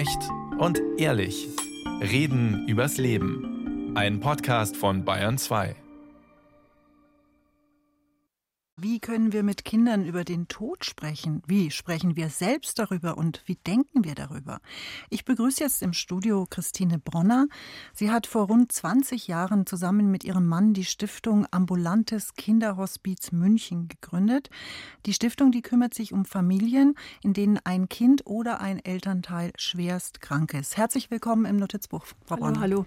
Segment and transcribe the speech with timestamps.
[0.00, 1.46] Echt und ehrlich.
[2.00, 3.92] Reden übers Leben.
[3.94, 5.76] Ein Podcast von Bayern 2.
[8.82, 11.42] Wie können wir mit Kindern über den Tod sprechen?
[11.46, 14.60] Wie sprechen wir selbst darüber und wie denken wir darüber?
[15.10, 17.46] Ich begrüße jetzt im Studio Christine Bronner.
[17.92, 23.88] Sie hat vor rund 20 Jahren zusammen mit ihrem Mann die Stiftung Ambulantes Kinderhospiz München
[23.88, 24.48] gegründet.
[25.04, 30.22] Die Stiftung, die kümmert sich um Familien, in denen ein Kind oder ein Elternteil schwerst
[30.22, 30.78] krank ist.
[30.78, 32.60] Herzlich willkommen im Notizbuch, Frau hallo, Bronner.
[32.60, 32.86] Hallo.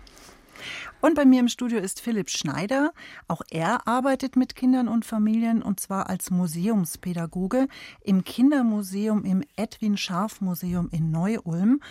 [1.01, 2.93] Und bei mir im Studio ist Philipp Schneider.
[3.27, 7.67] Auch er arbeitet mit Kindern und Familien und zwar als Museumspädagoge
[8.01, 11.81] im Kindermuseum im Edwin Scharf Museum in Neu-Ulm.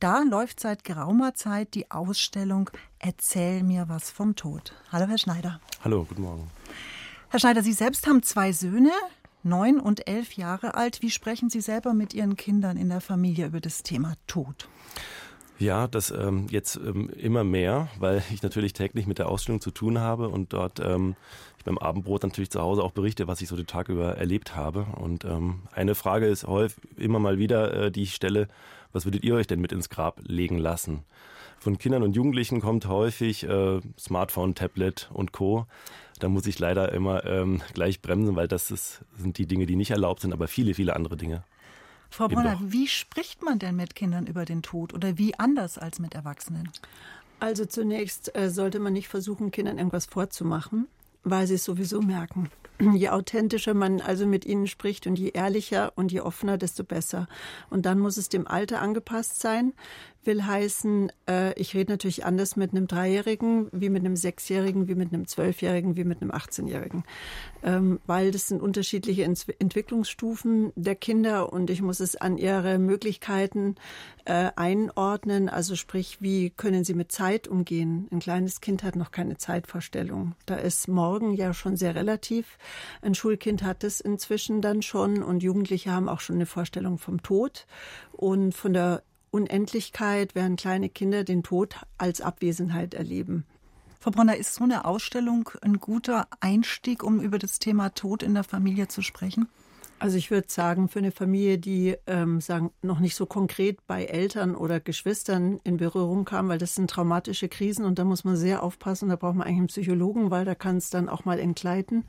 [0.00, 4.74] Da läuft seit geraumer Zeit die Ausstellung Erzähl mir was vom Tod.
[4.90, 5.60] Hallo, Herr Schneider.
[5.84, 6.50] Hallo, guten Morgen.
[7.28, 8.92] Herr Schneider, Sie selbst haben zwei Söhne,
[9.42, 11.02] neun und elf Jahre alt.
[11.02, 14.68] Wie sprechen Sie selber mit Ihren Kindern in der Familie über das Thema Tod?
[15.60, 19.70] Ja, das ähm, jetzt ähm, immer mehr, weil ich natürlich täglich mit der Ausstellung zu
[19.70, 21.16] tun habe und dort ähm,
[21.58, 24.56] ich beim Abendbrot natürlich zu Hause auch berichte, was ich so den Tag über erlebt
[24.56, 24.86] habe.
[24.96, 28.48] Und ähm, eine Frage ist häufig immer mal wieder, äh, die ich stelle,
[28.94, 31.04] was würdet ihr euch denn mit ins Grab legen lassen?
[31.58, 35.66] Von Kindern und Jugendlichen kommt häufig äh, Smartphone, Tablet und Co.
[36.18, 39.76] Da muss ich leider immer ähm, gleich bremsen, weil das ist, sind die Dinge, die
[39.76, 41.44] nicht erlaubt sind, aber viele, viele andere Dinge.
[42.10, 46.00] Frau Bronner, wie spricht man denn mit Kindern über den Tod oder wie anders als
[46.00, 46.68] mit Erwachsenen?
[47.38, 50.88] Also zunächst äh, sollte man nicht versuchen, Kindern irgendwas vorzumachen,
[51.24, 52.50] weil sie es sowieso merken.
[52.94, 57.28] Je authentischer man also mit ihnen spricht und je ehrlicher und je offener, desto besser.
[57.68, 59.74] Und dann muss es dem Alter angepasst sein
[60.24, 64.94] will heißen, äh, ich rede natürlich anders mit einem Dreijährigen, wie mit einem Sechsjährigen, wie
[64.94, 67.04] mit einem Zwölfjährigen, wie mit einem Achtzehnjährigen.
[67.62, 72.78] Ähm, weil das sind unterschiedliche Ent Entwicklungsstufen der Kinder und ich muss es an ihre
[72.78, 73.76] Möglichkeiten
[74.24, 75.48] äh, einordnen.
[75.48, 78.08] Also sprich, wie können sie mit Zeit umgehen?
[78.10, 80.34] Ein kleines Kind hat noch keine Zeitvorstellung.
[80.46, 82.58] Da ist morgen ja schon sehr relativ.
[83.02, 87.22] Ein Schulkind hat es inzwischen dann schon und Jugendliche haben auch schon eine Vorstellung vom
[87.22, 87.66] Tod
[88.12, 93.44] und von der Unendlichkeit, während kleine Kinder den Tod als Abwesenheit erleben.
[94.00, 98.34] Frau Bronner, ist so eine Ausstellung ein guter Einstieg, um über das Thema Tod in
[98.34, 99.48] der Familie zu sprechen?
[100.00, 104.06] Also ich würde sagen, für eine Familie, die ähm, sagen, noch nicht so konkret bei
[104.06, 108.34] Eltern oder Geschwistern in Berührung kam, weil das sind traumatische Krisen und da muss man
[108.34, 111.38] sehr aufpassen, da braucht man eigentlich einen Psychologen, weil da kann es dann auch mal
[111.38, 112.06] entgleiten.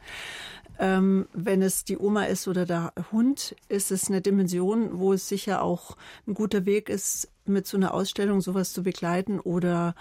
[0.79, 5.27] Ähm, wenn es die Oma ist oder der Hund, ist es eine Dimension, wo es
[5.27, 9.95] sicher auch ein guter Weg ist, mit so einer Ausstellung sowas zu begleiten oder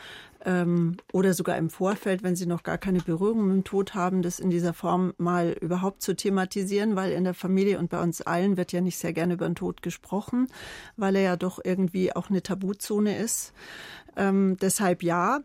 [0.45, 4.23] ähm, oder sogar im Vorfeld, wenn sie noch gar keine Berührung mit dem Tod haben,
[4.23, 8.23] das in dieser Form mal überhaupt zu thematisieren, weil in der Familie und bei uns
[8.23, 10.47] allen wird ja nicht sehr gerne über den Tod gesprochen,
[10.97, 13.53] weil er ja doch irgendwie auch eine Tabuzone ist.
[14.17, 15.41] Ähm, deshalb ja,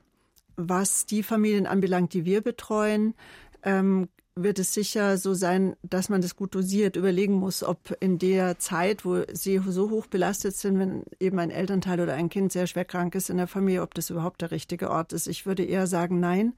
[0.55, 3.13] was die Familien anbelangt, die wir betreuen,
[3.63, 4.07] ähm,
[4.37, 8.59] wird es sicher so sein, dass man das gut dosiert überlegen muss, ob in der
[8.59, 12.67] Zeit, wo sie so hoch belastet sind, wenn eben ein Elternteil oder ein Kind sehr
[12.67, 15.27] schwer krank ist in der Familie, ob das überhaupt der richtige Ort ist.
[15.27, 16.51] Ich würde eher sagen nein,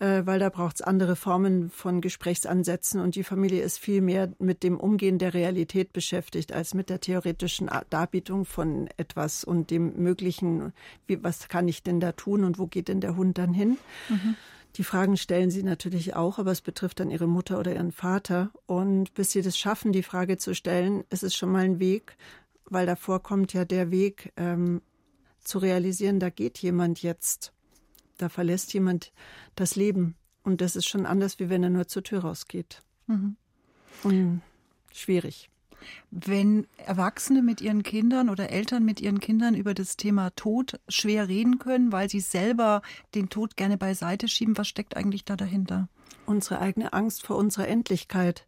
[0.00, 4.30] äh, weil da braucht es andere Formen von Gesprächsansätzen und die Familie ist viel mehr
[4.38, 9.96] mit dem Umgehen der Realität beschäftigt als mit der theoretischen Darbietung von etwas und dem
[9.96, 10.74] möglichen,
[11.06, 13.78] wie, was kann ich denn da tun und wo geht denn der Hund dann hin.
[14.10, 14.36] Mhm.
[14.76, 18.50] Die Fragen stellen sie natürlich auch, aber es betrifft dann ihre Mutter oder ihren Vater.
[18.66, 22.16] Und bis sie das schaffen, die Frage zu stellen, ist es schon mal ein Weg,
[22.64, 24.82] weil davor kommt ja der Weg ähm,
[25.42, 27.52] zu realisieren, da geht jemand jetzt,
[28.18, 29.12] da verlässt jemand
[29.56, 30.14] das Leben.
[30.42, 32.82] Und das ist schon anders, wie wenn er nur zur Tür rausgeht.
[33.06, 33.36] Mhm.
[34.04, 34.42] Und
[34.92, 35.50] schwierig.
[36.10, 41.28] Wenn Erwachsene mit ihren Kindern oder Eltern mit ihren Kindern über das Thema Tod schwer
[41.28, 42.82] reden können, weil sie selber
[43.14, 45.88] den Tod gerne beiseite schieben, was steckt eigentlich da dahinter?
[46.26, 48.46] Unsere eigene Angst vor unserer Endlichkeit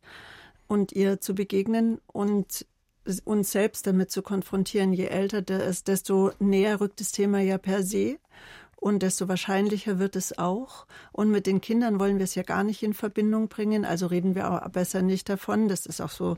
[0.68, 2.66] und ihr zu begegnen und
[3.24, 4.92] uns selbst damit zu konfrontieren.
[4.92, 8.18] Je älter der ist, desto näher rückt das Thema ja per se
[8.76, 10.86] und desto wahrscheinlicher wird es auch.
[11.12, 14.34] Und mit den Kindern wollen wir es ja gar nicht in Verbindung bringen, also reden
[14.34, 15.68] wir auch besser nicht davon.
[15.68, 16.36] Das ist auch so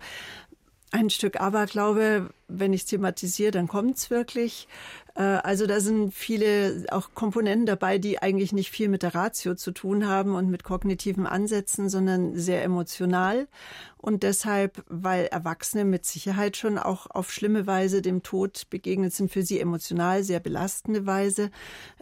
[0.92, 4.68] ein Stück Aberglaube, wenn ich thematisiere, dann kommt es wirklich.
[5.14, 9.54] Äh, also da sind viele auch Komponenten dabei, die eigentlich nicht viel mit der Ratio
[9.54, 13.48] zu tun haben und mit kognitiven Ansätzen, sondern sehr emotional.
[13.96, 19.32] Und deshalb, weil Erwachsene mit Sicherheit schon auch auf schlimme Weise dem Tod begegnet sind,
[19.32, 21.50] für sie emotional sehr belastende Weise,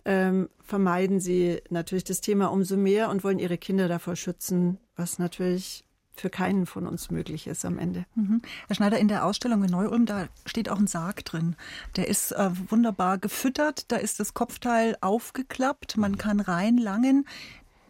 [0.05, 5.19] ähm, vermeiden sie natürlich das Thema umso mehr und wollen ihre Kinder davor schützen, was
[5.21, 5.85] natürlich
[6.17, 8.05] für keinen von uns möglich ist am Ende.
[8.15, 8.43] Mhm.
[8.67, 11.57] Herr Schneider, in der Ausstellung in Neu-Ulm, da steht auch ein Sarg drin.
[11.97, 17.27] Der ist äh, wunderbar gefüttert, da ist das Kopfteil aufgeklappt, man kann reinlangen.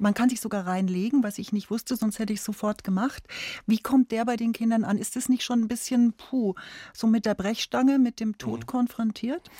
[0.01, 3.23] Man kann sich sogar reinlegen, was ich nicht wusste, sonst hätte ich es sofort gemacht.
[3.67, 4.99] Wie kommt der bei den Kindern an?
[4.99, 6.55] Ist das nicht schon ein bisschen, puh,
[6.95, 8.67] so mit der Brechstange, mit dem Tod mhm.
[8.67, 9.51] konfrontiert?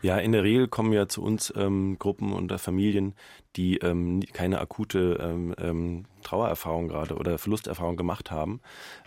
[0.00, 3.14] Ja, in der Regel kommen ja zu uns ähm, Gruppen und Familien,
[3.56, 8.60] die ähm, keine akute ähm, ähm, Trauererfahrung gerade oder Verlusterfahrung gemacht haben.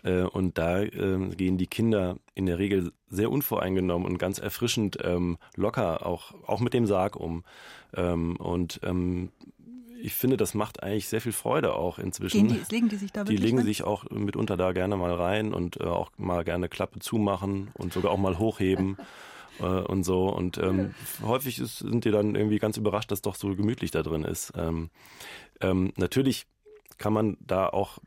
[0.03, 4.97] Äh, und da äh, gehen die Kinder in der Regel sehr unvoreingenommen und ganz erfrischend
[5.01, 7.43] ähm, locker auch, auch mit dem Sarg um.
[7.95, 9.29] Ähm, und ähm,
[10.03, 12.47] ich finde, das macht eigentlich sehr viel Freude auch inzwischen.
[12.47, 13.65] Die, legen die sich da wirklich Die legen rein?
[13.65, 17.93] sich auch mitunter da gerne mal rein und äh, auch mal gerne Klappe zumachen und
[17.93, 18.97] sogar auch mal hochheben.
[19.59, 20.27] äh, und so.
[20.27, 24.03] Und ähm, häufig ist, sind die dann irgendwie ganz überrascht, dass doch so gemütlich da
[24.03, 24.51] drin ist.
[24.57, 24.89] Ähm,
[25.61, 26.47] ähm, natürlich
[26.97, 27.99] kann man da auch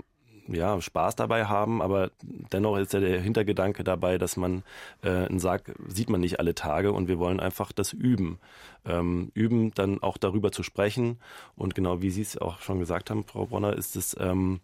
[0.49, 2.11] ja, Spaß dabei haben, aber
[2.53, 4.63] dennoch ist ja der Hintergedanke dabei, dass man
[5.03, 8.39] äh, einen Sarg sieht man nicht alle Tage und wir wollen einfach das üben.
[8.85, 11.19] Ähm, üben, dann auch darüber zu sprechen.
[11.57, 14.61] Und genau wie Sie es auch schon gesagt haben, Frau Bronner, ist es, ähm,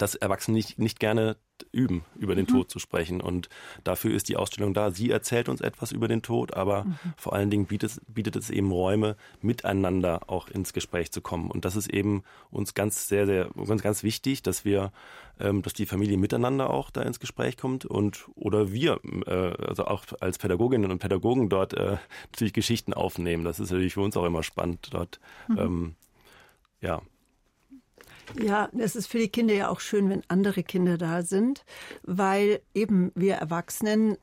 [0.00, 1.36] dass Erwachsene nicht, nicht gerne
[1.72, 2.52] üben, über den mhm.
[2.52, 3.20] Tod zu sprechen.
[3.20, 3.50] Und
[3.84, 4.90] dafür ist die Ausstellung da.
[4.90, 6.98] Sie erzählt uns etwas über den Tod, aber mhm.
[7.16, 11.50] vor allen Dingen bietet, bietet es eben Räume, miteinander auch ins Gespräch zu kommen.
[11.50, 14.90] Und das ist eben uns ganz sehr, sehr, ganz, ganz wichtig, dass wir,
[15.38, 19.84] ähm, dass die Familie miteinander auch da ins Gespräch kommt und oder wir, äh, also
[19.84, 21.98] auch als Pädagoginnen und Pädagogen dort äh,
[22.32, 23.44] natürlich Geschichten aufnehmen.
[23.44, 25.58] Das ist natürlich für uns auch immer spannend, dort mhm.
[25.58, 25.94] ähm,
[26.80, 27.02] ja,
[28.42, 31.64] ja, es ist für die Kinder ja auch schön, wenn andere Kinder da sind,
[32.02, 34.16] weil eben wir Erwachsenen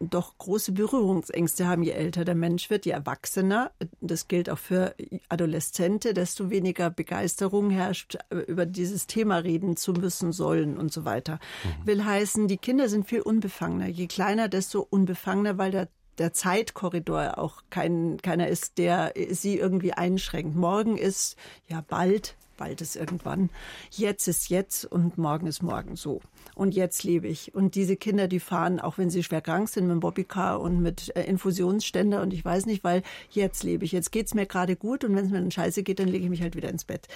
[0.00, 3.70] doch große Berührungsängste haben, je älter der Mensch wird, je erwachsener.
[4.00, 4.94] Das gilt auch für
[5.28, 11.38] Adoleszente, desto weniger Begeisterung herrscht, über dieses Thema reden zu müssen, sollen und so weiter.
[11.64, 11.86] Mhm.
[11.86, 13.86] Will heißen, die Kinder sind viel unbefangener.
[13.86, 19.94] Je kleiner, desto unbefangener, weil der der Zeitkorridor auch kein, keiner ist, der sie irgendwie
[19.94, 20.54] einschränkt.
[20.54, 21.36] Morgen ist
[21.66, 23.50] ja bald, bald ist irgendwann.
[23.90, 26.20] Jetzt ist jetzt und morgen ist morgen so.
[26.54, 27.54] Und jetzt lebe ich.
[27.54, 30.80] Und diese Kinder, die fahren, auch wenn sie schwer krank sind, mit dem Bobbycar und
[30.80, 33.92] mit äh, Infusionsständer und ich weiß nicht, weil jetzt lebe ich.
[33.92, 36.30] Jetzt geht's mir gerade gut und wenn es mir dann scheiße geht, dann lege ich
[36.30, 37.08] mich halt wieder ins Bett.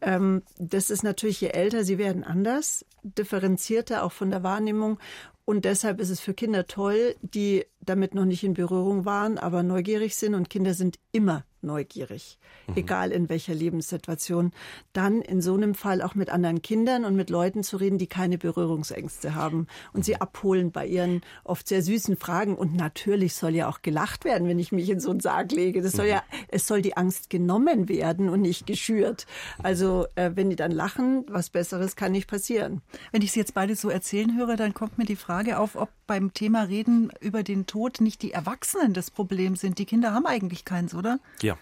[0.00, 4.98] Ähm, das ist natürlich, je älter sie werden, anders, differenzierter auch von der Wahrnehmung.
[5.44, 9.62] Und deshalb ist es für Kinder toll, die damit noch nicht in Berührung waren, aber
[9.62, 10.34] neugierig sind.
[10.34, 12.38] Und Kinder sind immer neugierig,
[12.68, 12.76] mhm.
[12.76, 14.52] egal in welcher Lebenssituation,
[14.92, 18.06] dann in so einem Fall auch mit anderen Kindern und mit Leuten zu reden, die
[18.06, 20.02] keine Berührungsängste haben und mhm.
[20.04, 22.56] sie abholen bei ihren oft sehr süßen Fragen.
[22.56, 25.82] Und natürlich soll ja auch gelacht werden, wenn ich mich in so einen Sarg lege.
[25.82, 26.12] Das soll mhm.
[26.12, 29.26] ja, es soll die Angst genommen werden und nicht geschürt.
[29.62, 32.82] Also äh, wenn die dann lachen, was Besseres kann nicht passieren.
[33.12, 35.88] Wenn ich Sie jetzt beide so erzählen höre, dann kommt mir die Frage auf, ob
[36.08, 39.78] beim Thema Reden über den Tod nicht die Erwachsenen das Problem sind.
[39.78, 41.20] Die Kinder haben eigentlich keins, oder?
[41.40, 41.56] Ja.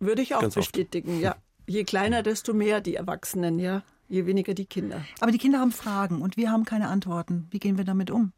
[0.00, 1.22] Würde ich auch Ganz bestätigen, oft.
[1.22, 1.36] ja.
[1.68, 3.84] Je kleiner, desto mehr die Erwachsenen, ja.
[4.08, 5.04] Je weniger die Kinder.
[5.20, 7.46] Aber die Kinder haben Fragen und wir haben keine Antworten.
[7.52, 8.32] Wie gehen wir damit um?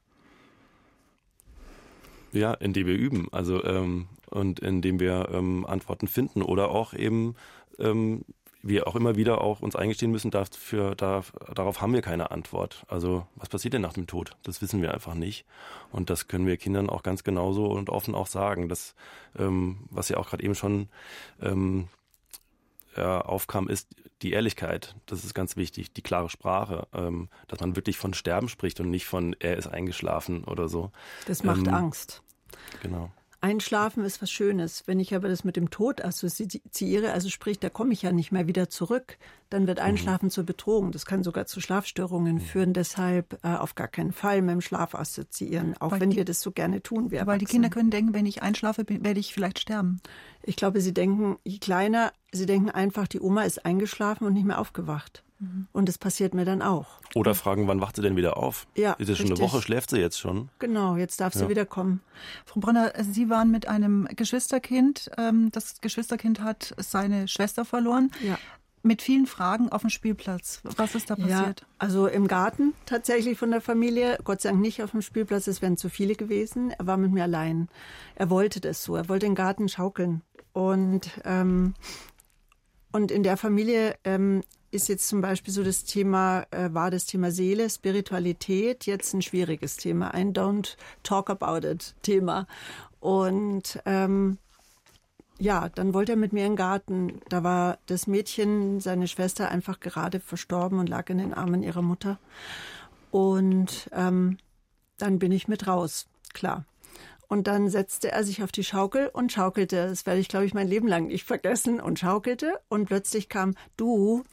[2.32, 3.28] Ja, indem wir üben.
[3.32, 7.34] Also ähm, und indem wir ähm, Antworten finden oder auch eben
[7.78, 8.24] ähm,
[8.66, 11.22] wir auch immer wieder auch uns eingestehen müssen, dafür, da,
[11.54, 12.84] darauf haben wir keine Antwort.
[12.88, 14.36] Also was passiert denn nach dem Tod?
[14.42, 15.44] Das wissen wir einfach nicht.
[15.92, 18.68] Und das können wir Kindern auch ganz genauso und offen auch sagen.
[18.70, 18.94] Das,
[19.38, 20.88] ähm, was ja auch gerade eben schon
[21.42, 21.88] ähm,
[22.96, 23.88] ja, aufkam, ist
[24.22, 24.96] die Ehrlichkeit.
[25.04, 28.88] Das ist ganz wichtig, die klare Sprache, ähm, dass man wirklich von Sterben spricht und
[28.88, 30.90] nicht von er ist eingeschlafen oder so.
[31.26, 32.22] Das macht ähm, Angst.
[32.82, 33.10] Genau.
[33.44, 34.84] Einschlafen ist was Schönes.
[34.86, 38.32] Wenn ich aber das mit dem Tod assoziiere, also sprich, da komme ich ja nicht
[38.32, 39.18] mehr wieder zurück,
[39.50, 39.84] dann wird mhm.
[39.84, 40.30] Einschlafen mhm.
[40.30, 40.92] zur Bedrohung.
[40.92, 42.40] Das kann sogar zu Schlafstörungen mhm.
[42.40, 42.72] führen.
[42.72, 46.24] Deshalb äh, auf gar keinen Fall mit dem Schlaf assoziieren, auch weil wenn die, wir
[46.24, 47.10] das so gerne tun.
[47.10, 50.00] Wir weil die Kinder können denken, wenn ich einschlafe, werde ich vielleicht sterben.
[50.42, 54.46] Ich glaube, sie denken, je kleiner, sie denken einfach, die Oma ist eingeschlafen und nicht
[54.46, 55.22] mehr aufgewacht.
[55.44, 55.66] Mhm.
[55.72, 56.86] Und das passiert mir dann auch.
[57.14, 58.66] Oder fragen, wann wacht sie denn wieder auf?
[58.74, 58.94] Ja.
[58.94, 59.62] Ist es schon eine Woche?
[59.62, 60.48] Schläft sie jetzt schon?
[60.58, 61.48] Genau, jetzt darf sie ja.
[61.48, 62.00] wieder kommen.
[62.46, 65.10] Frau Bronner, Sie waren mit einem Geschwisterkind.
[65.18, 68.10] Ähm, das Geschwisterkind hat seine Schwester verloren.
[68.22, 68.38] Ja.
[68.82, 70.60] Mit vielen Fragen auf dem Spielplatz.
[70.62, 71.60] Was ist da passiert?
[71.60, 74.18] Ja, also im Garten tatsächlich von der Familie.
[74.24, 76.70] Gott sei Dank nicht auf dem Spielplatz, es wären zu viele gewesen.
[76.70, 77.68] Er war mit mir allein.
[78.14, 78.94] Er wollte das so.
[78.94, 80.20] Er wollte den Garten schaukeln.
[80.52, 81.72] Und, ähm,
[82.92, 84.42] und in der Familie ähm,
[84.74, 89.22] ist jetzt zum Beispiel so das Thema, äh, war das Thema Seele, Spiritualität jetzt ein
[89.22, 92.46] schwieriges Thema, ein Don't Talk About It Thema.
[93.00, 94.38] Und ähm,
[95.38, 97.20] ja, dann wollte er mit mir in den Garten.
[97.28, 101.82] Da war das Mädchen, seine Schwester, einfach gerade verstorben und lag in den Armen ihrer
[101.82, 102.18] Mutter.
[103.10, 104.38] Und ähm,
[104.98, 106.64] dann bin ich mit raus, klar.
[107.28, 109.88] Und dann setzte er sich auf die Schaukel und schaukelte.
[109.88, 111.80] Das werde ich, glaube ich, mein Leben lang nicht vergessen.
[111.80, 112.60] Und schaukelte.
[112.68, 114.24] Und plötzlich kam, du,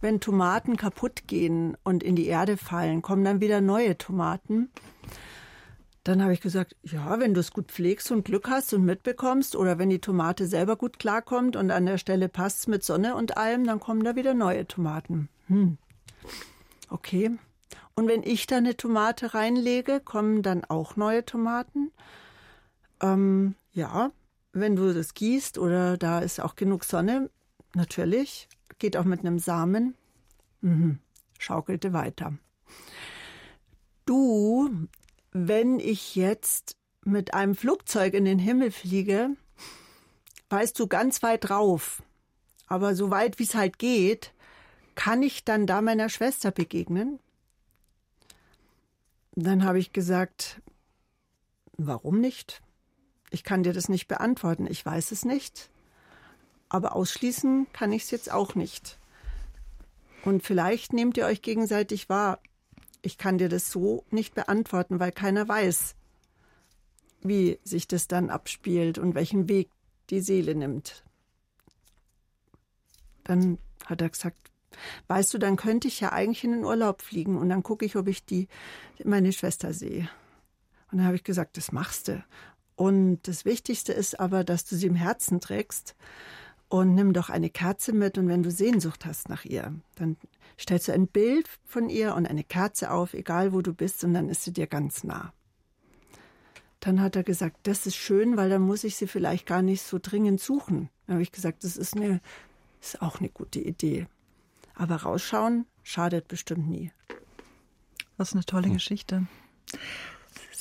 [0.00, 4.70] wenn Tomaten kaputt gehen und in die Erde fallen, kommen dann wieder neue Tomaten.
[6.04, 9.54] Dann habe ich gesagt, ja, wenn du es gut pflegst und Glück hast und mitbekommst
[9.54, 13.36] oder wenn die Tomate selber gut klarkommt und an der Stelle passt mit Sonne und
[13.36, 15.28] allem, dann kommen da wieder neue Tomaten.
[15.48, 15.76] Hm.
[16.88, 17.32] Okay.
[17.94, 21.92] Und wenn ich da eine Tomate reinlege, kommen dann auch neue Tomaten?
[23.00, 24.12] Ähm, ja,
[24.52, 27.30] wenn du das gießt oder da ist auch genug Sonne,
[27.74, 28.48] natürlich.
[28.78, 29.94] Geht auch mit einem Samen.
[30.60, 30.98] Mhm.
[31.38, 32.34] Schaukelte weiter.
[34.06, 34.88] Du
[35.32, 39.30] wenn ich jetzt mit einem Flugzeug in den Himmel fliege,
[40.48, 42.02] weißt du ganz weit drauf,
[42.66, 44.32] aber so weit wie es halt geht,
[44.94, 47.20] kann ich dann da meiner Schwester begegnen?
[49.32, 50.60] Dann habe ich gesagt,
[51.76, 52.60] warum nicht?
[53.30, 55.70] Ich kann dir das nicht beantworten, ich weiß es nicht.
[56.68, 58.98] Aber ausschließen kann ich es jetzt auch nicht.
[60.24, 62.40] Und vielleicht nehmt ihr euch gegenseitig wahr.
[63.02, 65.94] Ich kann dir das so nicht beantworten, weil keiner weiß,
[67.22, 69.70] wie sich das dann abspielt und welchen Weg
[70.10, 71.04] die Seele nimmt.
[73.24, 74.50] Dann hat er gesagt,
[75.08, 77.96] weißt du, dann könnte ich ja eigentlich in den Urlaub fliegen und dann gucke ich,
[77.96, 78.48] ob ich die
[79.04, 80.08] meine Schwester sehe.
[80.90, 82.22] Und dann habe ich gesagt, das machst du.
[82.80, 85.94] Und das Wichtigste ist aber, dass du sie im Herzen trägst
[86.70, 90.16] und nimm doch eine Kerze mit und wenn du Sehnsucht hast nach ihr, dann
[90.58, 94.14] stellst du ein Bild von ihr und eine Kerze auf, egal wo du bist, und
[94.14, 95.34] dann ist sie dir ganz nah.
[96.80, 99.82] Dann hat er gesagt, das ist schön, weil dann muss ich sie vielleicht gar nicht
[99.82, 100.88] so dringend suchen.
[101.06, 102.22] Dann habe ich gesagt, das ist, eine,
[102.80, 104.06] ist auch eine gute Idee.
[104.74, 106.92] Aber rausschauen schadet bestimmt nie.
[108.16, 109.26] Was eine tolle Geschichte.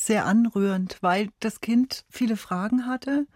[0.01, 3.27] Sehr anrührend, weil das Kind viele Fragen hatte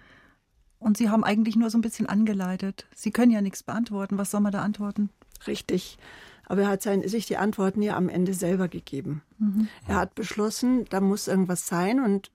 [0.79, 2.85] und Sie haben eigentlich nur so ein bisschen angeleitet.
[2.95, 4.17] Sie können ja nichts beantworten.
[4.17, 5.09] Was soll man da antworten?
[5.45, 5.97] Richtig.
[6.45, 9.23] Aber er hat sein, sich die Antworten ja am Ende selber gegeben.
[9.39, 9.67] Mhm.
[9.89, 12.31] Er hat beschlossen, da muss irgendwas sein und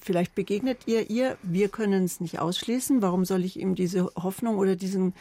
[0.00, 1.36] vielleicht begegnet ihr ihr.
[1.42, 3.02] Wir können es nicht ausschließen.
[3.02, 5.12] Warum soll ich ihm diese Hoffnung oder diesen,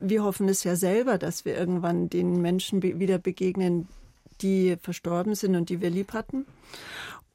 [0.00, 3.86] wir hoffen es ja selber, dass wir irgendwann den Menschen wieder begegnen,
[4.42, 6.46] die verstorben sind und die wir lieb hatten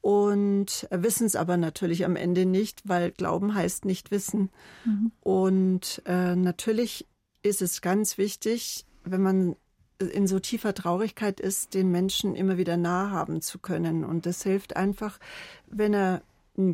[0.02, 4.50] und wissen es aber natürlich am Ende nicht, weil Glauben heißt nicht wissen.
[4.84, 5.12] Mhm.
[5.20, 7.06] Und äh, natürlich
[7.42, 9.56] ist es ganz wichtig, wenn man
[9.98, 14.04] in so tiefer Traurigkeit ist, den Menschen immer wieder nahe haben zu können.
[14.04, 15.20] Und das hilft einfach,
[15.68, 16.22] wenn er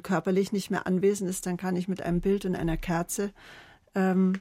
[0.02, 3.32] körperlich nicht mehr anwesend ist, dann kann ich mit einem Bild und einer Kerze
[3.94, 4.40] ähm,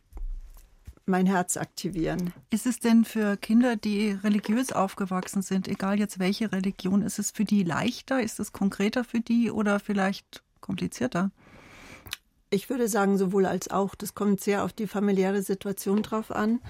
[1.07, 2.33] mein Herz aktivieren.
[2.49, 7.31] Ist es denn für Kinder, die religiös aufgewachsen sind, egal jetzt welche Religion, ist es
[7.31, 8.21] für die leichter?
[8.21, 11.31] Ist es konkreter für die oder vielleicht komplizierter?
[12.49, 13.95] Ich würde sagen, sowohl als auch.
[13.95, 16.61] Das kommt sehr auf die familiäre Situation drauf an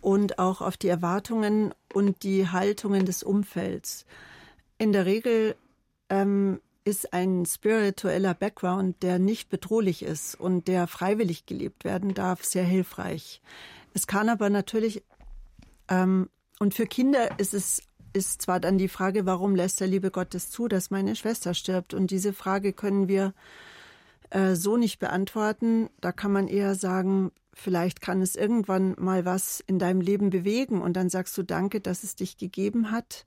[0.00, 4.04] und auch auf die Erwartungen und die Haltungen des Umfelds.
[4.78, 5.56] In der Regel
[6.10, 12.44] ähm, ist ein spiritueller Background, der nicht bedrohlich ist und der freiwillig gelebt werden darf,
[12.44, 13.42] sehr hilfreich.
[13.92, 15.02] Es kann aber natürlich,
[15.88, 20.10] ähm, und für Kinder ist es ist zwar dann die Frage, warum lässt der liebe
[20.10, 21.92] Gott es zu, dass meine Schwester stirbt?
[21.92, 23.34] Und diese Frage können wir
[24.30, 25.90] äh, so nicht beantworten.
[26.00, 30.80] Da kann man eher sagen, vielleicht kann es irgendwann mal was in deinem Leben bewegen
[30.80, 33.26] und dann sagst du Danke, dass es dich gegeben hat.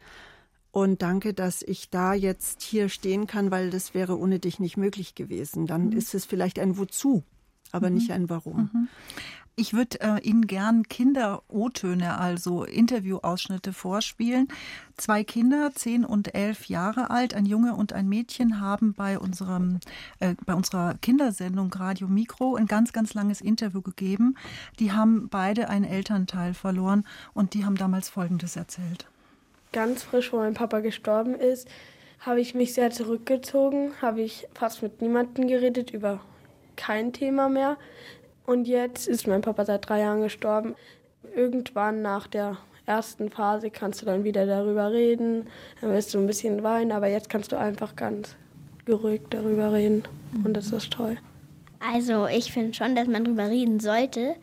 [0.71, 4.77] Und danke, dass ich da jetzt hier stehen kann, weil das wäre ohne dich nicht
[4.77, 5.65] möglich gewesen.
[5.65, 5.91] Dann mhm.
[5.93, 7.23] ist es vielleicht ein Wozu,
[7.71, 7.95] aber mhm.
[7.95, 8.69] nicht ein Warum.
[8.71, 8.88] Mhm.
[9.59, 14.47] Ich würde äh, Ihnen gern Kinder-O-Töne, also Interviewausschnitte vorspielen.
[14.95, 19.81] Zwei Kinder, zehn und elf Jahre alt, ein Junge und ein Mädchen, haben bei unserem,
[20.19, 24.35] äh, bei unserer Kindersendung Radio Mikro ein ganz, ganz langes Interview gegeben.
[24.79, 29.09] Die haben beide einen Elternteil verloren und die haben damals Folgendes erzählt
[29.71, 31.67] ganz frisch, wo mein Papa gestorben ist,
[32.19, 36.19] habe ich mich sehr zurückgezogen, habe ich fast mit niemandem geredet, über
[36.75, 37.77] kein Thema mehr.
[38.45, 40.75] Und jetzt ist mein Papa seit drei Jahren gestorben.
[41.35, 45.47] Irgendwann nach der ersten Phase kannst du dann wieder darüber reden,
[45.79, 48.35] dann wirst du ein bisschen weinen, aber jetzt kannst du einfach ganz
[48.85, 50.03] geruhigt darüber reden
[50.43, 51.17] und das ist toll.
[51.79, 54.35] Also ich finde schon, dass man darüber reden sollte,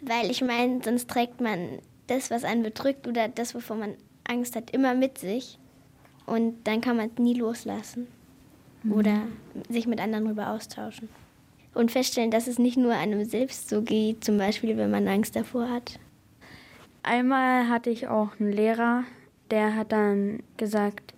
[0.00, 3.94] weil ich meine, sonst trägt man das, was einen bedrückt oder das, wovon man
[4.28, 5.58] Angst hat, immer mit sich.
[6.26, 8.06] Und dann kann man es nie loslassen.
[8.82, 8.92] Mhm.
[8.92, 9.22] Oder
[9.68, 11.08] sich mit anderen darüber austauschen.
[11.74, 15.36] und feststellen, dass es nicht nur einem selbst so geht, zum Beispiel wenn man Angst
[15.36, 16.00] davor hat.
[17.02, 19.04] Einmal hatte ich auch einen Lehrer,
[19.50, 21.12] der hat dann gesagt,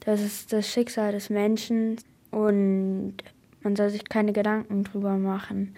[0.00, 1.96] das ist das Schicksal des Menschen
[2.30, 3.14] und
[3.62, 5.74] man soll sich keine Gedanken drüber machen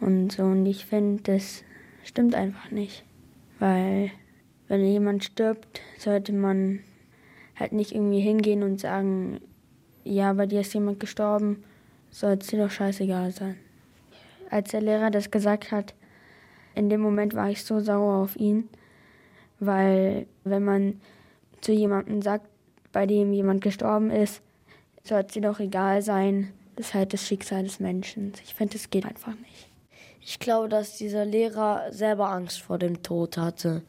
[0.00, 0.44] und so.
[0.44, 1.64] Und ich finde, das
[2.04, 3.04] stimmt einfach nicht,
[3.58, 4.12] weil
[4.72, 6.80] wenn jemand stirbt, sollte man
[7.56, 9.38] halt nicht irgendwie hingehen und sagen,
[10.02, 11.62] ja, bei dir ist jemand gestorben,
[12.08, 13.58] soll es dir doch scheißegal sein.
[14.48, 15.92] Als der Lehrer das gesagt hat,
[16.74, 18.70] in dem Moment war ich so sauer auf ihn,
[19.60, 21.02] weil wenn man
[21.60, 22.46] zu jemandem sagt,
[22.92, 24.40] bei dem jemand gestorben ist,
[25.04, 26.50] soll es dir doch egal sein.
[26.76, 28.32] Das ist halt das Schicksal des Menschen.
[28.42, 29.68] Ich finde, das geht einfach nicht.
[30.22, 33.82] Ich glaube, dass dieser Lehrer selber Angst vor dem Tod hatte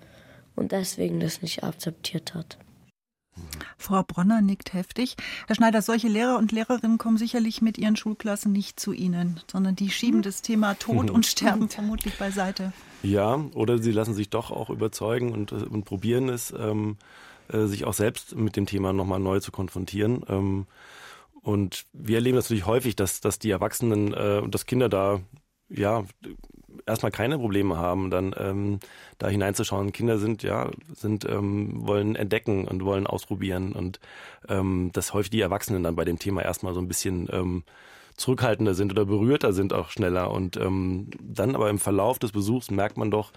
[0.55, 2.57] und deswegen das nicht akzeptiert hat.
[3.77, 5.15] Frau Bronner nickt heftig.
[5.47, 9.75] Herr Schneider, solche Lehrer und Lehrerinnen kommen sicherlich mit ihren Schulklassen nicht zu Ihnen, sondern
[9.75, 12.73] die schieben das Thema Tod und Sterben vermutlich beiseite.
[13.01, 16.97] Ja, oder sie lassen sich doch auch überzeugen und, und probieren es, ähm,
[17.49, 20.23] äh, sich auch selbst mit dem Thema nochmal neu zu konfrontieren.
[20.29, 20.67] Ähm,
[21.41, 25.19] und wir erleben das natürlich häufig, dass, dass die Erwachsenen äh, und dass Kinder da
[25.75, 26.03] ja
[26.85, 28.79] erstmal keine Probleme haben, dann ähm,
[29.17, 29.91] da hineinzuschauen.
[29.91, 33.99] Kinder sind ja sind ähm, wollen entdecken und wollen ausprobieren und
[34.49, 37.63] ähm, dass häufig die Erwachsenen dann bei dem Thema erstmal so ein bisschen ähm,
[38.15, 42.69] zurückhaltender sind oder berührter sind auch schneller und ähm, dann aber im Verlauf des Besuchs
[42.69, 43.31] merkt man doch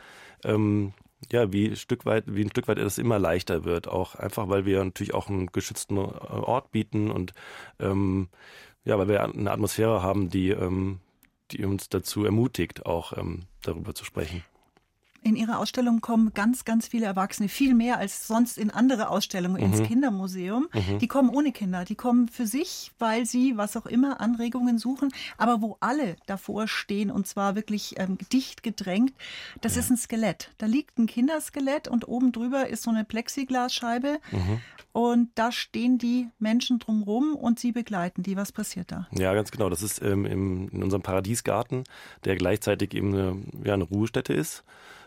[0.45, 0.93] ähm,
[1.33, 4.49] ja, wie ein Stück weit, wie ein Stück weit es immer leichter wird, auch einfach,
[4.49, 7.33] weil wir natürlich auch einen geschützten Ort bieten und
[7.81, 8.29] ähm,
[8.85, 11.01] ja, weil wir eine Atmosphäre haben, die ähm,
[11.51, 14.45] die uns dazu ermutigt, auch ähm, darüber zu sprechen.
[15.27, 19.57] In Ihre Ausstellung kommen ganz, ganz viele Erwachsene, viel mehr als sonst in andere Ausstellungen
[19.57, 19.73] mhm.
[19.73, 20.69] ins Kindermuseum.
[20.73, 21.01] Mhm.
[21.01, 25.09] Die kommen ohne Kinder, die kommen für sich, weil sie, was auch immer, Anregungen suchen,
[25.37, 29.15] aber wo alle davor stehen und zwar wirklich ähm, dicht gedrängt,
[29.63, 29.81] das ja.
[29.81, 30.53] ist ein Skelett.
[30.59, 34.61] Da liegt ein Kinderskelett und oben drüber ist so eine Plexiglasscheibe mhm.
[34.93, 38.37] und da stehen die Menschen drumherum und sie begleiten die.
[38.37, 39.09] Was passiert da?
[39.11, 39.71] Ja, ganz genau.
[39.71, 41.83] Das ist ähm, im, in unserem Paradiesgarten,
[42.25, 44.63] der gleichzeitig eben eine, ja, eine Ruhestätte ist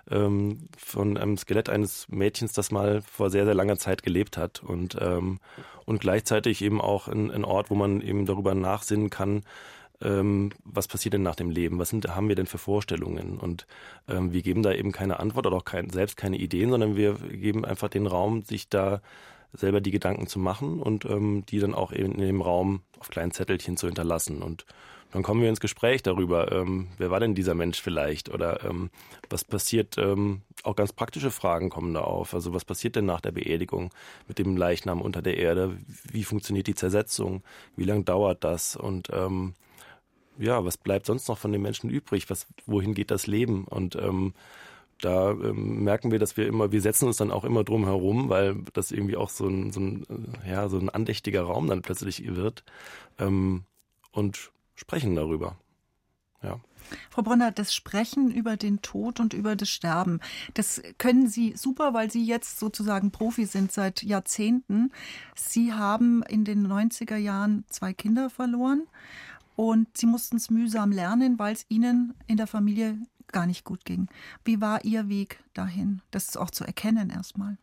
[0.09, 4.63] ähm, von einem Skelett eines Mädchens, das mal vor sehr, sehr langer Zeit gelebt hat
[4.63, 5.39] und, ähm,
[5.85, 9.43] und gleichzeitig eben auch ein, ein Ort, wo man eben darüber nachsinnen kann,
[10.01, 11.79] ähm, was passiert denn nach dem Leben?
[11.79, 13.37] Was sind, haben wir denn für Vorstellungen?
[13.37, 13.67] Und
[14.07, 17.15] ähm, wir geben da eben keine Antwort oder auch kein, selbst keine Ideen, sondern wir
[17.15, 19.01] geben einfach den Raum, sich da
[19.51, 23.09] selber die Gedanken zu machen und ähm, die dann auch eben in dem Raum auf
[23.09, 24.41] kleinen Zettelchen zu hinterlassen.
[24.41, 24.65] Und
[25.11, 28.91] dann kommen wir ins Gespräch darüber, ähm, wer war denn dieser Mensch vielleicht oder ähm,
[29.29, 32.33] was passiert, ähm, auch ganz praktische Fragen kommen da auf.
[32.33, 33.91] Also was passiert denn nach der Beerdigung
[34.27, 35.77] mit dem Leichnam unter der Erde?
[36.11, 37.43] Wie funktioniert die Zersetzung?
[37.75, 38.75] Wie lange dauert das?
[38.75, 39.55] Und ähm,
[40.37, 42.29] ja, was bleibt sonst noch von den Menschen übrig?
[42.29, 43.65] Was, wohin geht das Leben?
[43.65, 44.33] Und ähm,
[45.01, 48.29] da ähm, merken wir, dass wir immer, wir setzen uns dann auch immer drum herum,
[48.29, 50.05] weil das irgendwie auch so ein, so ein,
[50.45, 52.63] äh, ja, so ein andächtiger Raum dann plötzlich wird.
[53.17, 53.63] Ähm,
[54.11, 55.57] und sprechen darüber.
[56.41, 56.59] Ja.
[57.09, 60.21] Frau Bronner, das Sprechen über den Tod und über das Sterben,
[60.53, 64.91] das können Sie super, weil Sie jetzt sozusagen Profi sind seit Jahrzehnten.
[65.35, 68.87] Sie haben in den 90er Jahren zwei Kinder verloren
[69.55, 73.83] und Sie mussten es mühsam lernen, weil es Ihnen in der Familie gar nicht gut
[73.83, 74.07] ging.
[74.45, 77.57] Wie war Ihr Weg dahin, das auch zu erkennen erstmal?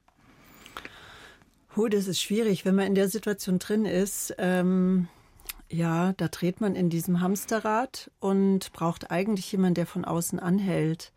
[1.74, 4.34] Oh, das ist schwierig, wenn man in der Situation drin ist.
[4.38, 5.08] Ähm
[5.70, 11.12] ja, da dreht man in diesem Hamsterrad und braucht eigentlich jemanden, der von außen anhält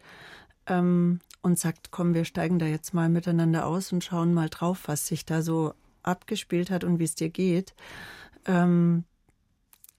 [0.68, 4.84] ähm, und sagt, komm, wir steigen da jetzt mal miteinander aus und schauen mal drauf,
[4.86, 7.74] was sich da so abgespielt hat und wie es dir geht.
[8.46, 9.04] Ähm,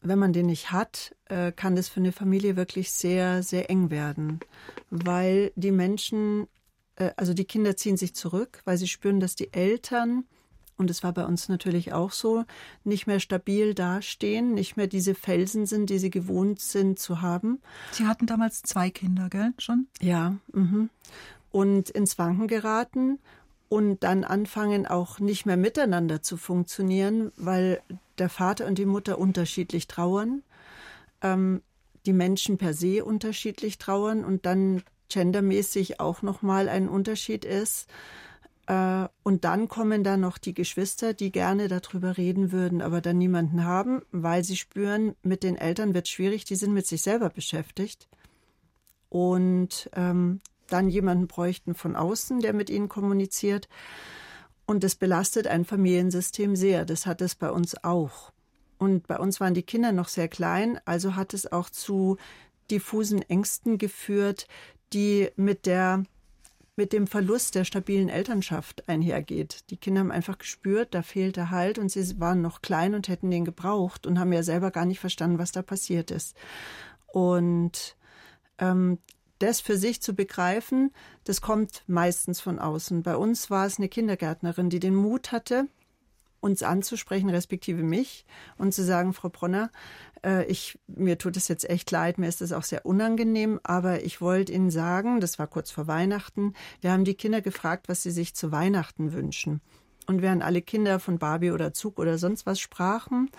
[0.02, 3.90] wenn man den nicht hat, äh, kann das für eine Familie wirklich sehr, sehr eng
[3.90, 4.40] werden,
[4.88, 6.48] weil die Menschen,
[6.96, 10.24] äh, also die Kinder ziehen sich zurück, weil sie spüren, dass die Eltern
[10.80, 12.44] und es war bei uns natürlich auch so,
[12.84, 17.60] nicht mehr stabil dastehen, nicht mehr diese Felsen sind, die sie gewohnt sind zu haben.
[17.92, 19.86] Sie hatten damals zwei Kinder, gell, schon?
[20.00, 20.36] Ja.
[20.52, 20.88] Mhm.
[21.52, 23.18] Und ins Wanken geraten
[23.68, 27.82] und dann anfangen auch nicht mehr miteinander zu funktionieren, weil
[28.18, 30.42] der Vater und die Mutter unterschiedlich trauern,
[31.20, 31.60] ähm,
[32.06, 37.86] die Menschen per se unterschiedlich trauern und dann gendermäßig auch nochmal ein Unterschied ist.
[38.70, 43.18] Äh, und dann kommen da noch die Geschwister, die gerne darüber reden würden, aber dann
[43.18, 47.30] niemanden haben, weil sie spüren, mit den Eltern wird schwierig, die sind mit sich selber
[47.30, 48.08] beschäftigt.
[49.08, 53.68] Und ähm, dann jemanden bräuchten von außen, der mit ihnen kommuniziert.
[54.66, 56.84] Und das belastet ein Familiensystem sehr.
[56.84, 58.30] Das hat es bei uns auch.
[58.78, 62.18] Und bei uns waren die Kinder noch sehr klein, also hat es auch zu
[62.70, 64.46] diffusen Ängsten geführt,
[64.92, 66.04] die mit der
[66.80, 69.68] mit dem Verlust der stabilen Elternschaft einhergeht.
[69.68, 73.30] Die Kinder haben einfach gespürt, da fehlte Halt und sie waren noch klein und hätten
[73.30, 76.34] den gebraucht und haben ja selber gar nicht verstanden, was da passiert ist.
[77.06, 77.96] Und
[78.56, 78.96] ähm,
[79.40, 80.90] das für sich zu begreifen,
[81.24, 83.02] das kommt meistens von außen.
[83.02, 85.68] Bei uns war es eine Kindergärtnerin, die den Mut hatte,
[86.40, 88.24] uns anzusprechen, respektive mich,
[88.56, 89.70] und zu sagen, Frau Bronner,
[90.46, 94.20] ich, mir tut es jetzt echt leid, mir ist es auch sehr unangenehm, aber ich
[94.20, 98.10] wollte Ihnen sagen, das war kurz vor Weihnachten, wir haben die Kinder gefragt, was sie
[98.10, 99.60] sich zu Weihnachten wünschen.
[100.06, 103.30] Und während alle Kinder von Barbie oder Zug oder sonst was sprachen,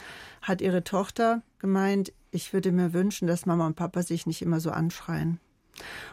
[0.41, 4.60] hat ihre Tochter gemeint, ich würde mir wünschen, dass Mama und Papa sich nicht immer
[4.60, 5.39] so anschreien.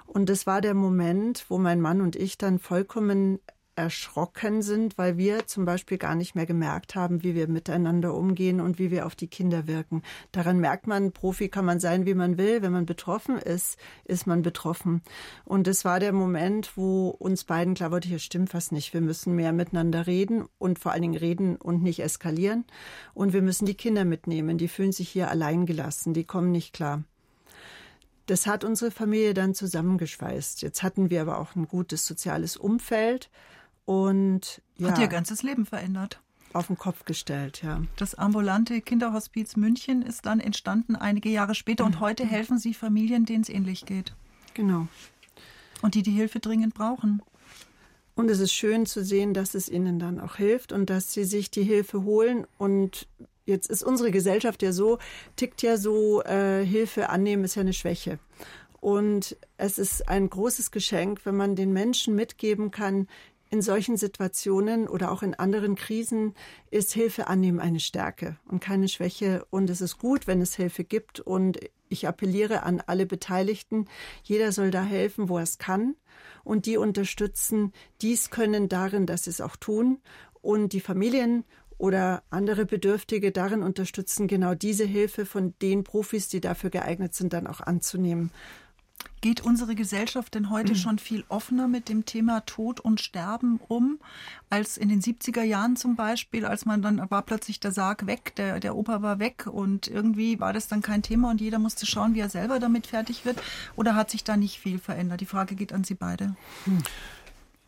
[0.06, 3.38] Und das war der Moment, wo mein Mann und ich dann vollkommen
[3.78, 8.60] erschrocken sind, weil wir zum Beispiel gar nicht mehr gemerkt haben, wie wir miteinander umgehen
[8.60, 10.02] und wie wir auf die Kinder wirken.
[10.32, 12.60] Daran merkt man, Profi kann man sein, wie man will.
[12.60, 15.00] Wenn man betroffen ist, ist man betroffen.
[15.44, 18.92] Und es war der Moment, wo uns beiden klar wurde, hier stimmt was nicht.
[18.92, 22.64] Wir müssen mehr miteinander reden und vor allen Dingen reden und nicht eskalieren.
[23.14, 24.58] Und wir müssen die Kinder mitnehmen.
[24.58, 26.14] Die fühlen sich hier allein gelassen.
[26.14, 27.04] Die kommen nicht klar.
[28.26, 30.60] Das hat unsere Familie dann zusammengeschweißt.
[30.60, 33.30] Jetzt hatten wir aber auch ein gutes soziales Umfeld
[33.88, 36.20] und ja, hat ihr ganzes Leben verändert.
[36.52, 37.80] Auf den Kopf gestellt, ja.
[37.96, 43.24] Das ambulante Kinderhospiz München ist dann entstanden einige Jahre später und heute helfen Sie Familien,
[43.24, 44.14] denen es ähnlich geht.
[44.52, 44.88] Genau.
[45.80, 47.22] Und die die Hilfe dringend brauchen.
[48.14, 51.24] Und es ist schön zu sehen, dass es ihnen dann auch hilft und dass sie
[51.24, 53.08] sich die Hilfe holen und
[53.46, 54.98] Jetzt ist unsere Gesellschaft ja so,
[55.36, 58.18] tickt ja so, äh, Hilfe annehmen ist ja eine Schwäche.
[58.78, 63.08] Und es ist ein großes Geschenk, wenn man den Menschen mitgeben kann,
[63.50, 66.34] in solchen Situationen oder auch in anderen Krisen
[66.70, 69.46] ist Hilfe annehmen eine Stärke und keine Schwäche.
[69.50, 71.20] Und es ist gut, wenn es Hilfe gibt.
[71.20, 71.58] Und
[71.88, 73.86] ich appelliere an alle Beteiligten,
[74.22, 75.94] jeder soll da helfen, wo er es kann.
[76.44, 79.98] Und die unterstützen, dies können darin, dass sie es auch tun.
[80.42, 81.44] Und die Familien
[81.78, 87.32] oder andere Bedürftige darin unterstützen, genau diese Hilfe von den Profis, die dafür geeignet sind,
[87.32, 88.30] dann auch anzunehmen.
[89.20, 93.98] Geht unsere Gesellschaft denn heute schon viel offener mit dem Thema Tod und Sterben um,
[94.48, 98.36] als in den 70er Jahren zum Beispiel, als man dann war plötzlich der Sarg weg,
[98.36, 101.84] der, der Opa war weg und irgendwie war das dann kein Thema und jeder musste
[101.84, 103.42] schauen, wie er selber damit fertig wird?
[103.74, 105.20] Oder hat sich da nicht viel verändert?
[105.20, 106.36] Die Frage geht an Sie beide.
[106.64, 106.78] Hm.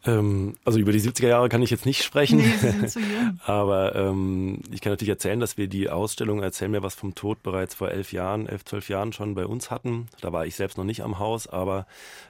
[0.06, 2.38] Ähm, also über die 70er Jahre kann ich jetzt nicht sprechen.
[2.38, 3.38] Nee, zu jung.
[3.44, 7.42] Aber ähm, ich kann natürlich erzählen, dass wir die Ausstellung Erzähl mir was vom Tod
[7.42, 10.06] bereits vor elf Jahren, elf, zwölf Jahren schon bei uns hatten.
[10.20, 11.86] Da war ich selbst noch nicht am Haus, aber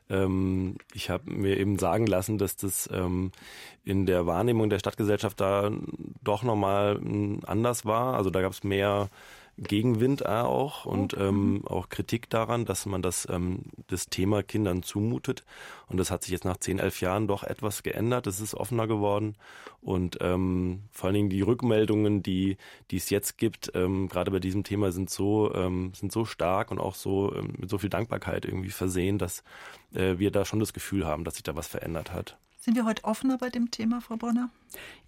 [0.08, 3.30] ähm, ich habe mir eben sagen lassen, dass das ähm,
[3.84, 5.70] in der Wahrnehmung der Stadtgesellschaft da
[6.24, 8.14] doch nochmal hm, anders war.
[8.16, 9.08] Also da gab es mehr
[9.60, 15.44] Gegenwind auch und ähm, auch Kritik daran, dass man das, ähm, das Thema Kindern zumutet.
[15.88, 18.26] Und das hat sich jetzt nach 10, 11 Jahren doch etwas geändert.
[18.26, 19.36] Es ist offener geworden.
[19.82, 22.56] Und ähm, vor allen Dingen die Rückmeldungen, die,
[22.90, 26.70] die es jetzt gibt, ähm, gerade bei diesem Thema, sind so, ähm, sind so stark
[26.70, 29.44] und auch so ähm, mit so viel Dankbarkeit irgendwie versehen, dass
[29.92, 32.38] äh, wir da schon das Gefühl haben, dass sich da was verändert hat.
[32.62, 34.50] Sind wir heute offener bei dem Thema, Frau Bronner?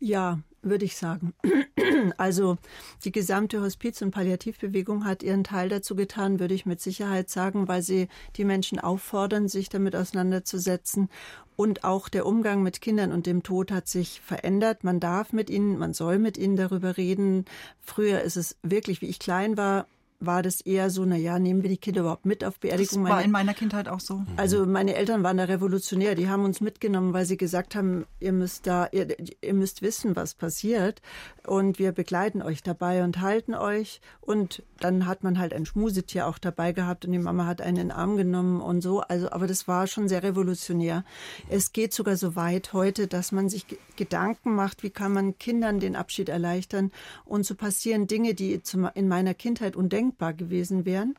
[0.00, 1.34] Ja, würde ich sagen.
[2.16, 2.56] Also
[3.04, 7.68] die gesamte Hospiz- und Palliativbewegung hat ihren Teil dazu getan, würde ich mit Sicherheit sagen,
[7.68, 11.08] weil sie die Menschen auffordern, sich damit auseinanderzusetzen.
[11.54, 14.84] Und auch der Umgang mit Kindern und dem Tod hat sich verändert.
[14.84, 17.44] Man darf mit ihnen, man soll mit ihnen darüber reden.
[17.80, 19.86] Früher ist es wirklich, wie ich klein war,
[20.24, 23.04] war das eher so, na ja, nehmen wir die Kinder überhaupt mit auf Beerdigung?
[23.04, 24.22] Das war in meiner Kindheit auch so.
[24.36, 26.14] Also meine Eltern waren da revolutionär.
[26.14, 29.08] Die haben uns mitgenommen, weil sie gesagt haben, ihr müsst da, ihr,
[29.40, 31.02] ihr müsst wissen, was passiert.
[31.46, 34.00] Und wir begleiten euch dabei und halten euch.
[34.20, 37.72] Und dann hat man halt ein Schmusetier auch dabei gehabt und die Mama hat einen
[37.72, 39.00] in den Arm genommen und so.
[39.00, 41.04] Also, aber das war schon sehr revolutionär.
[41.48, 45.80] Es geht sogar so weit heute, dass man sich Gedanken macht, wie kann man Kindern
[45.80, 46.92] den Abschied erleichtern.
[47.24, 48.60] Und so passieren Dinge, die
[48.94, 51.14] in meiner Kindheit undenkbar denkbar gewesen wären.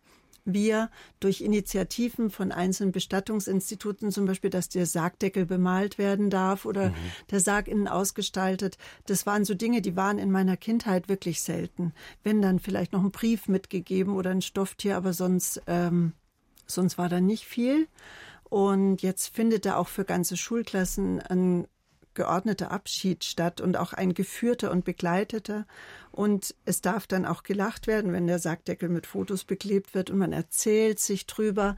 [0.46, 0.90] Wir
[1.22, 6.96] durch Initiativen von einzelnen Bestattungsinstituten, zum Beispiel, dass der Sargdeckel bemalt werden darf oder mhm.
[7.32, 11.94] der Sarg innen ausgestaltet, das waren so Dinge, die waren in meiner Kindheit wirklich selten.
[12.24, 16.12] Wenn dann vielleicht noch ein Brief mitgegeben oder ein Stofftier, aber sonst, ähm,
[16.68, 17.88] sonst war da nicht viel.
[18.44, 21.68] Und jetzt findet da auch für ganze Schulklassen ein
[22.16, 25.66] geordneter Abschied statt und auch ein geführter und begleiteter.
[26.12, 30.20] Und es darf dann auch gelacht werden, wenn der Sargdeckel mit Fotos beklebt wird und
[30.20, 31.76] man erzählt sich drüber.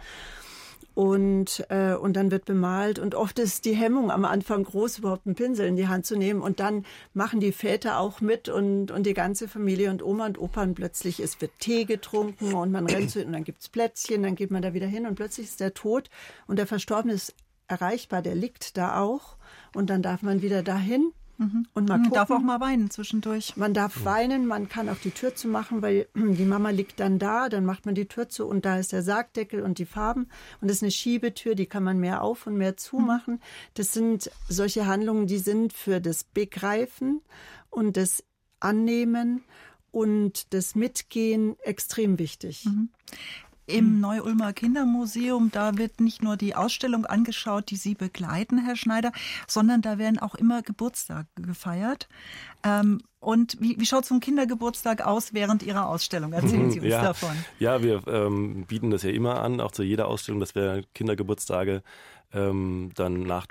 [0.93, 2.99] Und, äh, und dann wird bemalt.
[2.99, 6.15] Und oft ist die Hemmung am Anfang groß, überhaupt einen Pinsel in die Hand zu
[6.15, 6.41] nehmen.
[6.41, 10.39] Und dann machen die Väter auch mit und, und die ganze Familie und Oma und
[10.39, 10.63] Opa.
[10.63, 14.35] Und plötzlich es wird Tee getrunken und man rennt zu, und dann gibt's Plätzchen, dann
[14.35, 16.09] geht man da wieder hin und plötzlich ist der tot
[16.47, 17.35] und der Verstorbene ist
[17.67, 19.35] erreichbar, der liegt da auch.
[19.75, 21.67] Und dann darf man wieder dahin Mhm.
[21.73, 23.57] Und man darf auch mal weinen zwischendurch.
[23.57, 27.19] Man darf weinen, man kann auch die Tür zu machen, weil die Mama liegt dann
[27.19, 30.27] da, dann macht man die Tür zu und da ist der Sargdeckel und die Farben
[30.61, 33.41] und das ist eine Schiebetür, die kann man mehr auf und mehr zumachen.
[33.73, 37.21] Das sind solche Handlungen, die sind für das Begreifen
[37.69, 38.23] und das
[38.59, 39.43] Annehmen
[39.91, 42.65] und das Mitgehen extrem wichtig.
[43.67, 43.99] Mhm im hm.
[43.99, 45.51] Neu-Ulmer Kindermuseum.
[45.51, 49.11] Da wird nicht nur die Ausstellung angeschaut, die Sie begleiten, Herr Schneider,
[49.47, 52.07] sondern da werden auch immer Geburtstage gefeiert.
[52.63, 56.33] Ähm, und wie, wie schaut so ein Kindergeburtstag aus während Ihrer Ausstellung?
[56.33, 57.35] Erzählen Sie uns ja, davon.
[57.57, 61.81] Ja, wir ähm, bieten das ja immer an, auch zu jeder Ausstellung, dass wir Kindergeburtstage
[62.35, 63.47] ähm, dann nach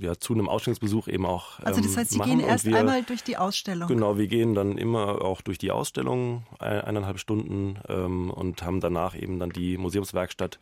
[0.00, 1.60] ja, zu einem Ausstellungsbesuch eben auch.
[1.60, 2.38] Ähm, also das heißt, Sie machen.
[2.38, 3.88] gehen erst wir, einmal durch die Ausstellung.
[3.88, 9.14] Genau, wir gehen dann immer auch durch die Ausstellung eineinhalb Stunden ähm, und haben danach
[9.14, 10.58] eben dann die Museumswerkstatt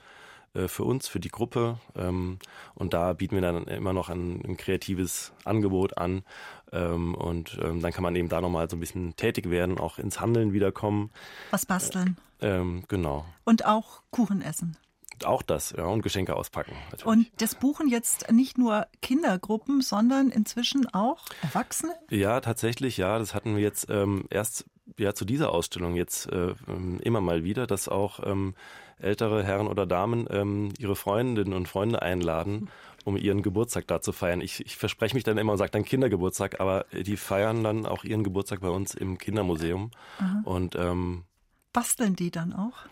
[0.55, 1.79] äh, für uns, für die Gruppe.
[1.97, 2.38] Ähm,
[2.75, 6.25] und da bieten wir dann immer noch ein, ein kreatives Angebot an.
[6.73, 9.99] Ähm, und ähm, dann kann man eben da nochmal so ein bisschen tätig werden, auch
[9.99, 11.11] ins Handeln wiederkommen.
[11.51, 12.16] Was basteln.
[12.40, 13.25] Ähm, genau.
[13.45, 14.77] Und auch Kuchen essen.
[15.24, 16.72] Auch das, ja, und Geschenke auspacken.
[16.90, 17.06] Natürlich.
[17.06, 21.94] Und das buchen jetzt nicht nur Kindergruppen, sondern inzwischen auch Erwachsene?
[22.11, 23.18] Ja, tatsächlich, ja.
[23.18, 24.66] Das hatten wir jetzt ähm, erst
[24.98, 28.54] ja zu dieser Ausstellung jetzt äh, ähm, immer mal wieder, dass auch ähm,
[28.98, 32.70] ältere Herren oder Damen ähm, ihre Freundinnen und Freunde einladen,
[33.04, 34.40] um ihren Geburtstag da zu feiern.
[34.40, 38.04] Ich, ich verspreche mich dann immer und sage dann Kindergeburtstag, aber die feiern dann auch
[38.04, 39.90] ihren Geburtstag bei uns im Kindermuseum.
[40.18, 40.42] Aha.
[40.44, 41.24] Und ähm,
[41.72, 42.87] basteln die dann auch?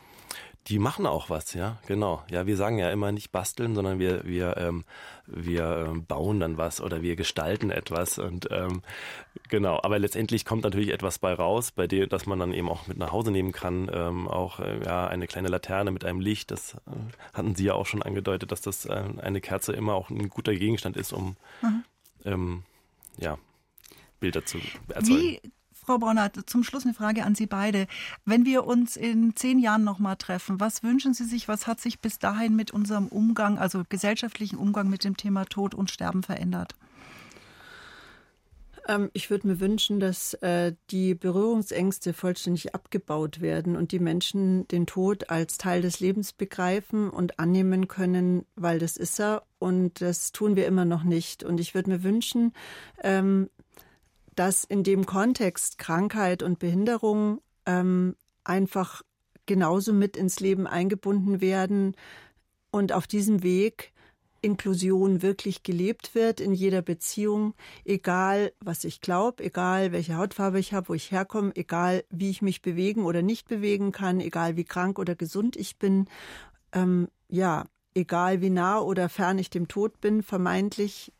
[0.66, 2.22] Die machen auch was, ja, genau.
[2.30, 4.84] Ja, wir sagen ja immer nicht basteln, sondern wir wir ähm,
[5.26, 8.82] wir ähm, bauen dann was oder wir gestalten etwas und ähm,
[9.48, 9.80] genau.
[9.82, 12.98] Aber letztendlich kommt natürlich etwas bei raus, bei dem, dass man dann eben auch mit
[12.98, 13.90] nach Hause nehmen kann.
[13.92, 16.50] Ähm, auch äh, ja eine kleine Laterne mit einem Licht.
[16.50, 16.78] Das äh,
[17.32, 20.54] hatten Sie ja auch schon angedeutet, dass das äh, eine Kerze immer auch ein guter
[20.54, 21.84] Gegenstand ist, um mhm.
[22.26, 22.62] ähm,
[23.16, 23.38] ja
[24.20, 25.18] Bilder zu erzeugen.
[25.20, 25.40] Wie
[25.88, 27.86] Frau Bronner, zum Schluss eine Frage an Sie beide.
[28.26, 32.00] Wenn wir uns in zehn Jahren nochmal treffen, was wünschen Sie sich, was hat sich
[32.00, 36.74] bis dahin mit unserem Umgang, also gesellschaftlichen Umgang mit dem Thema Tod und Sterben verändert?
[38.86, 44.68] Ähm, ich würde mir wünschen, dass äh, die Berührungsängste vollständig abgebaut werden und die Menschen
[44.68, 50.02] den Tod als Teil des Lebens begreifen und annehmen können, weil das ist er und
[50.02, 51.44] das tun wir immer noch nicht.
[51.44, 52.52] Und ich würde mir wünschen,
[53.02, 53.48] ähm,
[54.38, 59.02] dass in dem Kontext Krankheit und Behinderung ähm, einfach
[59.46, 61.96] genauso mit ins Leben eingebunden werden
[62.70, 63.92] und auf diesem Weg
[64.40, 70.72] Inklusion wirklich gelebt wird in jeder Beziehung, egal was ich glaube, egal welche Hautfarbe ich
[70.72, 74.64] habe, wo ich herkomme, egal wie ich mich bewegen oder nicht bewegen kann, egal wie
[74.64, 76.06] krank oder gesund ich bin.
[76.72, 81.12] Ähm, ja, egal wie nah oder fern ich dem Tod bin, vermeintlich.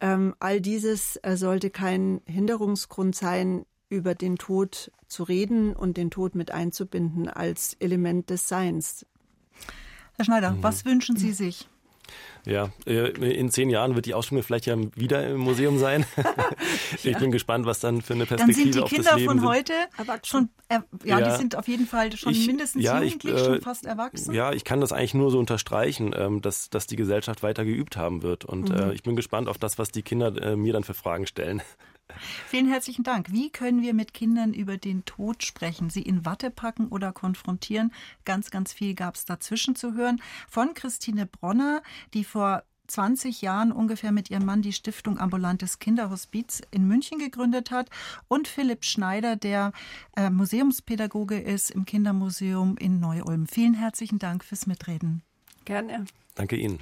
[0.00, 6.10] Ähm, all dieses äh, sollte kein Hinderungsgrund sein, über den Tod zu reden und den
[6.10, 9.06] Tod mit einzubinden als Element des Seins.
[10.16, 10.62] Herr Schneider, mhm.
[10.62, 11.68] was wünschen Sie sich?
[12.46, 16.04] Ja, äh, in zehn Jahren wird die Ausstellung vielleicht ja wieder im Museum sein.
[16.96, 17.18] ich ja.
[17.18, 19.48] bin gespannt, was dann für eine Perspektive auf das Leben Dann sind die Kinder von
[19.48, 19.72] heute
[20.24, 23.40] schon, äh, ja, ja, die sind auf jeden Fall schon ich, mindestens ja, jugendlich, ich,
[23.40, 24.34] äh, schon fast erwachsen.
[24.34, 27.96] Ja, ich kann das eigentlich nur so unterstreichen, ähm, dass, dass die Gesellschaft weiter geübt
[27.96, 28.44] haben wird.
[28.44, 28.76] Und mhm.
[28.76, 31.62] äh, ich bin gespannt auf das, was die Kinder äh, mir dann für Fragen stellen.
[32.46, 33.32] Vielen herzlichen Dank.
[33.32, 35.90] Wie können wir mit Kindern über den Tod sprechen?
[35.90, 37.92] Sie in Watte packen oder konfrontieren?
[38.24, 40.20] Ganz, ganz viel gab es dazwischen zu hören.
[40.48, 46.62] Von Christine Bronner, die vor 20 Jahren ungefähr mit ihrem Mann die Stiftung Ambulantes Kinderhospiz
[46.70, 47.88] in München gegründet hat
[48.28, 49.72] und Philipp Schneider, der
[50.16, 53.46] äh, Museumspädagoge ist im Kindermuseum in Neu-Ulm.
[53.46, 55.22] Vielen herzlichen Dank fürs Mitreden.
[55.64, 56.04] Gerne.
[56.34, 56.78] Danke Ihnen.